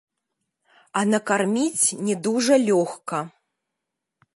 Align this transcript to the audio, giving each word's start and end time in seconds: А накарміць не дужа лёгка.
А 1.01 1.03
накарміць 1.11 1.85
не 2.09 2.15
дужа 2.29 2.55
лёгка. 2.69 3.17